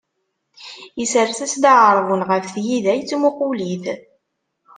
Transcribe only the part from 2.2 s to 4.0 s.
ɣef tgida, yettmuqul-it.